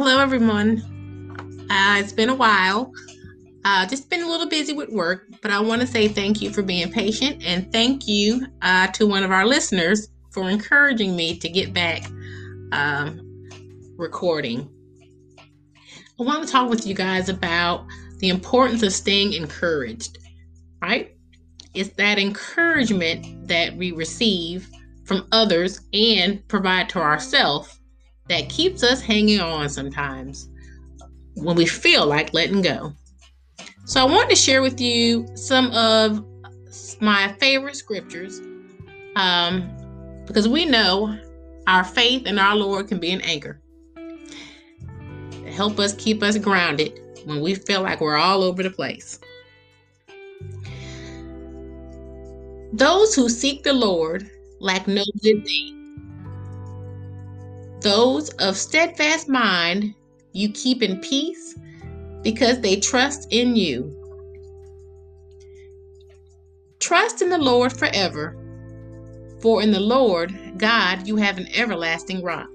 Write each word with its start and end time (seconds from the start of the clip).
Hello, 0.00 0.20
everyone. 0.20 0.80
Uh, 1.68 1.96
it's 1.98 2.12
been 2.12 2.28
a 2.28 2.34
while. 2.36 2.92
Uh, 3.64 3.84
just 3.84 4.08
been 4.08 4.22
a 4.22 4.28
little 4.28 4.48
busy 4.48 4.72
with 4.72 4.90
work, 4.90 5.26
but 5.42 5.50
I 5.50 5.58
want 5.58 5.80
to 5.80 5.88
say 5.88 6.06
thank 6.06 6.40
you 6.40 6.50
for 6.50 6.62
being 6.62 6.92
patient 6.92 7.42
and 7.44 7.72
thank 7.72 8.06
you 8.06 8.46
uh, 8.62 8.86
to 8.92 9.08
one 9.08 9.24
of 9.24 9.32
our 9.32 9.44
listeners 9.44 10.06
for 10.30 10.48
encouraging 10.48 11.16
me 11.16 11.36
to 11.40 11.48
get 11.48 11.72
back 11.72 12.08
um, 12.70 13.20
recording. 13.96 14.70
I 16.20 16.22
want 16.22 16.46
to 16.46 16.52
talk 16.52 16.70
with 16.70 16.86
you 16.86 16.94
guys 16.94 17.28
about 17.28 17.84
the 18.18 18.28
importance 18.28 18.84
of 18.84 18.92
staying 18.92 19.32
encouraged, 19.32 20.18
right? 20.80 21.16
It's 21.74 21.90
that 21.96 22.20
encouragement 22.20 23.48
that 23.48 23.76
we 23.76 23.90
receive 23.90 24.70
from 25.06 25.26
others 25.32 25.80
and 25.92 26.46
provide 26.46 26.88
to 26.90 27.00
ourselves 27.00 27.77
that 28.28 28.48
keeps 28.48 28.82
us 28.82 29.00
hanging 29.00 29.40
on 29.40 29.68
sometimes 29.68 30.48
when 31.34 31.56
we 31.56 31.66
feel 31.66 32.06
like 32.06 32.34
letting 32.34 32.62
go. 32.62 32.92
So, 33.84 34.00
I 34.00 34.04
want 34.04 34.28
to 34.30 34.36
share 34.36 34.60
with 34.60 34.80
you 34.80 35.26
some 35.34 35.70
of 35.72 36.24
my 37.00 37.32
favorite 37.40 37.76
scriptures 37.76 38.40
um, 39.16 39.70
because 40.26 40.48
we 40.48 40.64
know 40.64 41.18
our 41.66 41.84
faith 41.84 42.26
in 42.26 42.38
our 42.38 42.54
Lord 42.54 42.88
can 42.88 42.98
be 42.98 43.10
an 43.12 43.20
anchor 43.22 43.60
help 45.58 45.80
us 45.80 45.92
keep 45.94 46.22
us 46.22 46.38
grounded 46.38 47.00
when 47.24 47.40
we 47.40 47.52
feel 47.52 47.82
like 47.82 48.00
we're 48.00 48.16
all 48.16 48.44
over 48.44 48.62
the 48.62 48.70
place. 48.70 49.18
Those 52.72 53.12
who 53.12 53.28
seek 53.28 53.64
the 53.64 53.72
Lord 53.72 54.30
lack 54.60 54.86
no 54.86 55.02
good 55.20 55.44
thing. 55.44 55.77
Those 57.80 58.30
of 58.30 58.56
steadfast 58.56 59.28
mind 59.28 59.94
you 60.32 60.50
keep 60.52 60.82
in 60.82 61.00
peace 61.00 61.56
because 62.22 62.60
they 62.60 62.76
trust 62.76 63.28
in 63.30 63.54
you. 63.54 63.94
Trust 66.80 67.22
in 67.22 67.30
the 67.30 67.38
Lord 67.38 67.72
forever, 67.72 68.36
for 69.40 69.62
in 69.62 69.70
the 69.70 69.80
Lord 69.80 70.34
God 70.56 71.06
you 71.06 71.16
have 71.16 71.38
an 71.38 71.46
everlasting 71.54 72.22
rock. 72.22 72.48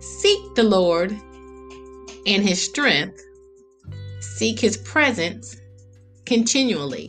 Seek 0.00 0.54
the 0.54 0.64
Lord 0.64 1.12
and 2.26 2.42
his 2.42 2.62
strength, 2.62 3.22
seek 4.20 4.60
his 4.60 4.76
presence 4.76 5.56
continually. 6.26 7.08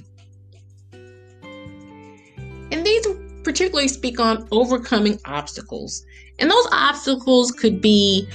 In 2.71 2.83
these 2.83 3.05
particularly 3.43 3.87
speak 3.87 4.19
on 4.19 4.47
overcoming 4.51 5.19
obstacles. 5.25 6.05
And 6.39 6.49
those 6.49 6.67
obstacles 6.71 7.51
could 7.51 7.81
be 7.81 8.27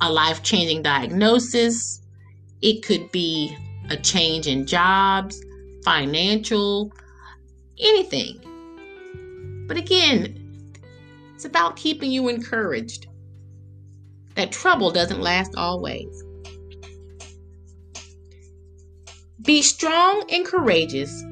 a 0.00 0.10
life 0.10 0.42
changing 0.42 0.82
diagnosis, 0.82 2.00
it 2.62 2.82
could 2.84 3.10
be 3.10 3.56
a 3.90 3.96
change 3.96 4.46
in 4.46 4.66
jobs, 4.66 5.42
financial, 5.84 6.92
anything. 7.78 8.40
But 9.66 9.76
again, 9.76 10.72
it's 11.34 11.44
about 11.44 11.76
keeping 11.76 12.10
you 12.10 12.28
encouraged 12.28 13.06
that 14.34 14.52
trouble 14.52 14.90
doesn't 14.90 15.20
last 15.20 15.54
always. 15.56 16.24
Be 19.42 19.62
strong 19.62 20.24
and 20.30 20.44
courageous. 20.44 21.22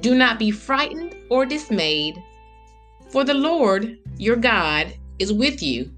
Do 0.00 0.14
not 0.14 0.38
be 0.38 0.50
frightened 0.50 1.16
or 1.28 1.44
dismayed, 1.44 2.22
for 3.10 3.24
the 3.24 3.34
Lord 3.34 3.98
your 4.16 4.36
God 4.36 4.94
is 5.18 5.32
with 5.32 5.62
you 5.62 5.90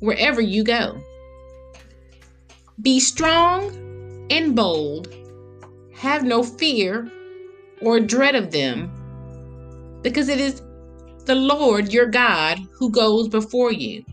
wherever 0.00 0.40
you 0.40 0.64
go. 0.64 0.98
Be 2.82 2.98
strong 2.98 4.26
and 4.30 4.56
bold. 4.56 5.14
Have 5.94 6.24
no 6.24 6.42
fear 6.42 7.10
or 7.80 8.00
dread 8.00 8.34
of 8.34 8.50
them, 8.50 8.90
because 10.02 10.28
it 10.28 10.40
is 10.40 10.60
the 11.24 11.34
Lord 11.34 11.92
your 11.92 12.06
God 12.06 12.58
who 12.72 12.90
goes 12.90 13.28
before 13.28 13.72
you. 13.72 14.04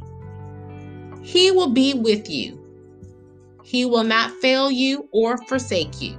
He 1.23 1.51
will 1.51 1.69
be 1.69 1.93
with 1.93 2.29
you. 2.29 2.57
He 3.63 3.85
will 3.85 4.03
not 4.03 4.31
fail 4.41 4.71
you 4.71 5.07
or 5.11 5.37
forsake 5.47 6.01
you. 6.01 6.17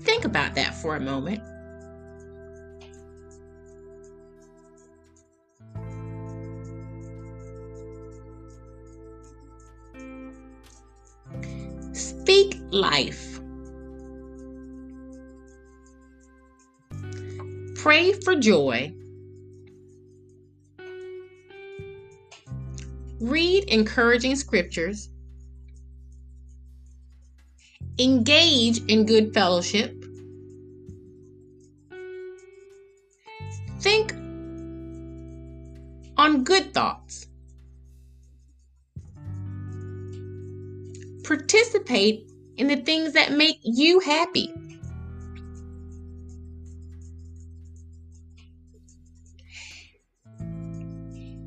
Think 0.00 0.24
about 0.24 0.54
that 0.54 0.74
for 0.74 0.96
a 0.96 1.00
moment. 1.00 1.42
Speak 11.94 12.58
life. 12.70 13.40
Pray 17.76 18.12
for 18.12 18.36
joy. 18.36 18.94
Read 23.20 23.64
encouraging 23.64 24.36
scriptures. 24.36 25.11
Engage 27.98 28.78
in 28.86 29.06
good 29.06 29.34
fellowship. 29.34 30.02
Think 33.80 34.12
on 36.16 36.44
good 36.44 36.72
thoughts. 36.72 37.26
Participate 41.24 42.30
in 42.56 42.68
the 42.68 42.76
things 42.76 43.12
that 43.12 43.32
make 43.32 43.58
you 43.62 44.00
happy. 44.00 44.52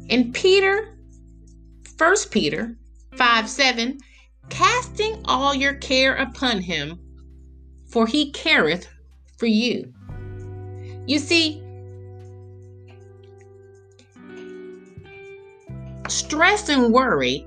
In 0.09 0.31
Peter, 0.33 0.97
1 1.97 2.15
Peter 2.29 2.77
5 3.15 3.49
7, 3.49 3.97
casting 4.49 5.21
all 5.25 5.53
your 5.53 5.75
care 5.75 6.15
upon 6.15 6.61
him, 6.61 6.99
for 7.89 8.07
he 8.07 8.31
careth 8.31 8.87
for 9.37 9.45
you. 9.45 9.93
You 11.07 11.19
see, 11.19 11.61
stress 16.07 16.69
and 16.69 16.93
worry 16.93 17.45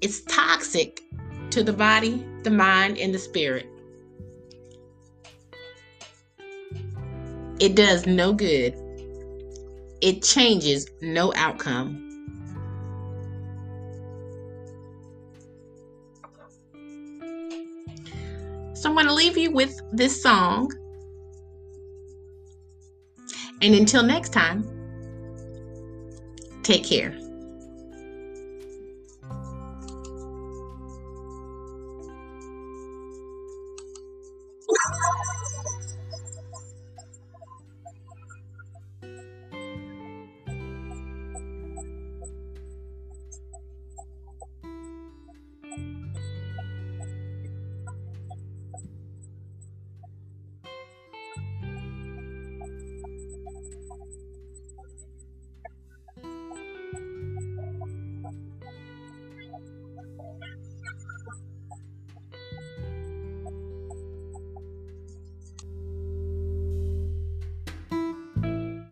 is 0.00 0.22
toxic 0.24 1.00
to 1.50 1.62
the 1.62 1.72
body, 1.72 2.24
the 2.44 2.50
mind, 2.50 2.98
and 2.98 3.12
the 3.14 3.18
spirit. 3.18 3.66
It 7.60 7.74
does 7.74 8.06
no 8.06 8.32
good. 8.32 8.74
It 10.00 10.22
changes 10.22 10.86
no 11.00 11.32
outcome. 11.34 12.07
So 18.78 18.88
I'm 18.88 18.94
going 18.94 19.06
to 19.06 19.12
leave 19.12 19.36
you 19.36 19.50
with 19.50 19.80
this 19.90 20.22
song. 20.22 20.70
And 23.60 23.74
until 23.74 24.04
next 24.04 24.32
time, 24.32 24.64
take 26.62 26.84
care. 26.84 27.18